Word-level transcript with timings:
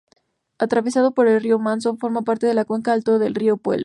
Atravesado 0.57 1.11
por 1.13 1.27
el 1.27 1.39
río 1.43 1.59
Manso, 1.59 1.95
forma 1.95 2.23
parte 2.23 2.47
de 2.47 2.55
la 2.55 2.65
cuenca 2.65 2.91
alta 2.91 3.19
del 3.19 3.35
río 3.35 3.57
Puelo. 3.57 3.79